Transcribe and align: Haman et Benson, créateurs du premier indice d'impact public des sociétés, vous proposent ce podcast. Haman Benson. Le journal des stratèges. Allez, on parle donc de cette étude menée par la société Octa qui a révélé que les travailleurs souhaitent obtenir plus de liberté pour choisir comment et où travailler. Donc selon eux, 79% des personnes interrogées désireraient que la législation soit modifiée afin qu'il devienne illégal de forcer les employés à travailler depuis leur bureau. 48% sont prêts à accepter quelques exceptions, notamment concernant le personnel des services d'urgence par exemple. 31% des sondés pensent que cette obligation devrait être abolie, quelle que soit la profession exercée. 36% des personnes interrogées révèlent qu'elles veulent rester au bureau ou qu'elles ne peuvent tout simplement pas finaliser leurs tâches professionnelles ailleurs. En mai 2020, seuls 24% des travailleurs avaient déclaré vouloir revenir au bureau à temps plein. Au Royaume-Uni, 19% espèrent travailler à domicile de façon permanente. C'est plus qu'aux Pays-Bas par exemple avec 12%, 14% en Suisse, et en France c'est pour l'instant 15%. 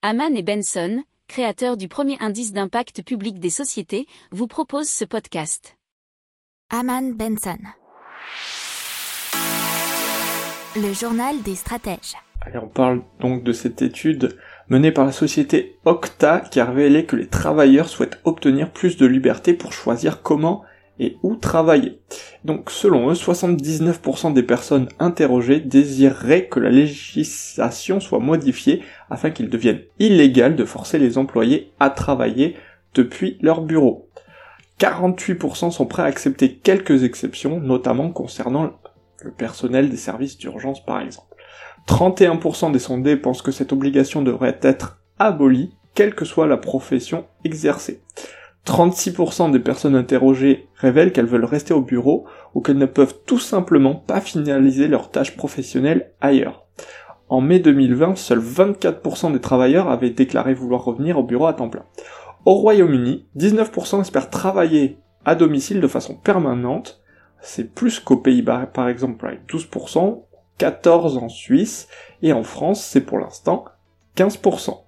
Haman 0.00 0.36
et 0.36 0.44
Benson, 0.44 1.02
créateurs 1.26 1.76
du 1.76 1.88
premier 1.88 2.16
indice 2.20 2.52
d'impact 2.52 3.02
public 3.02 3.40
des 3.40 3.50
sociétés, 3.50 4.06
vous 4.30 4.46
proposent 4.46 4.88
ce 4.88 5.04
podcast. 5.04 5.76
Haman 6.70 7.14
Benson. 7.14 7.58
Le 10.76 10.92
journal 10.92 11.42
des 11.42 11.56
stratèges. 11.56 12.14
Allez, 12.42 12.58
on 12.58 12.68
parle 12.68 13.02
donc 13.18 13.42
de 13.42 13.52
cette 13.52 13.82
étude 13.82 14.38
menée 14.68 14.92
par 14.92 15.04
la 15.04 15.10
société 15.10 15.80
Octa 15.84 16.42
qui 16.48 16.60
a 16.60 16.66
révélé 16.66 17.04
que 17.04 17.16
les 17.16 17.26
travailleurs 17.26 17.88
souhaitent 17.88 18.20
obtenir 18.22 18.70
plus 18.70 18.98
de 18.98 19.06
liberté 19.06 19.52
pour 19.52 19.72
choisir 19.72 20.22
comment 20.22 20.62
et 20.98 21.16
où 21.22 21.36
travailler. 21.36 22.00
Donc 22.44 22.70
selon 22.70 23.10
eux, 23.10 23.14
79% 23.14 24.32
des 24.32 24.42
personnes 24.42 24.88
interrogées 24.98 25.60
désireraient 25.60 26.48
que 26.48 26.60
la 26.60 26.70
législation 26.70 28.00
soit 28.00 28.18
modifiée 28.18 28.82
afin 29.10 29.30
qu'il 29.30 29.48
devienne 29.48 29.80
illégal 29.98 30.56
de 30.56 30.64
forcer 30.64 30.98
les 30.98 31.18
employés 31.18 31.72
à 31.80 31.90
travailler 31.90 32.56
depuis 32.94 33.38
leur 33.40 33.62
bureau. 33.62 34.08
48% 34.80 35.70
sont 35.70 35.86
prêts 35.86 36.02
à 36.02 36.06
accepter 36.06 36.54
quelques 36.54 37.02
exceptions, 37.02 37.60
notamment 37.60 38.10
concernant 38.10 38.72
le 39.22 39.32
personnel 39.32 39.90
des 39.90 39.96
services 39.96 40.38
d'urgence 40.38 40.84
par 40.84 41.00
exemple. 41.00 41.34
31% 41.88 42.70
des 42.70 42.78
sondés 42.78 43.16
pensent 43.16 43.42
que 43.42 43.50
cette 43.50 43.72
obligation 43.72 44.22
devrait 44.22 44.58
être 44.62 45.00
abolie, 45.18 45.74
quelle 45.94 46.14
que 46.14 46.24
soit 46.24 46.46
la 46.46 46.58
profession 46.58 47.26
exercée. 47.44 48.02
36% 48.68 49.50
des 49.50 49.60
personnes 49.60 49.96
interrogées 49.96 50.68
révèlent 50.74 51.12
qu'elles 51.12 51.24
veulent 51.24 51.46
rester 51.46 51.72
au 51.72 51.80
bureau 51.80 52.26
ou 52.54 52.60
qu'elles 52.60 52.76
ne 52.76 52.84
peuvent 52.84 53.14
tout 53.24 53.38
simplement 53.38 53.94
pas 53.94 54.20
finaliser 54.20 54.88
leurs 54.88 55.10
tâches 55.10 55.36
professionnelles 55.36 56.12
ailleurs. 56.20 56.66
En 57.30 57.40
mai 57.40 57.60
2020, 57.60 58.16
seuls 58.16 58.42
24% 58.42 59.32
des 59.32 59.40
travailleurs 59.40 59.88
avaient 59.88 60.10
déclaré 60.10 60.52
vouloir 60.52 60.84
revenir 60.84 61.18
au 61.18 61.22
bureau 61.22 61.46
à 61.46 61.54
temps 61.54 61.70
plein. 61.70 61.86
Au 62.44 62.54
Royaume-Uni, 62.54 63.26
19% 63.38 64.02
espèrent 64.02 64.28
travailler 64.28 64.98
à 65.24 65.34
domicile 65.34 65.80
de 65.80 65.88
façon 65.88 66.14
permanente. 66.14 67.02
C'est 67.40 67.74
plus 67.74 68.00
qu'aux 68.00 68.18
Pays-Bas 68.18 68.66
par 68.66 68.88
exemple 68.88 69.26
avec 69.26 69.48
12%, 69.48 70.24
14% 70.60 71.18
en 71.18 71.28
Suisse, 71.30 71.88
et 72.20 72.34
en 72.34 72.42
France 72.42 72.84
c'est 72.84 73.00
pour 73.00 73.18
l'instant 73.18 73.64
15%. 74.16 74.87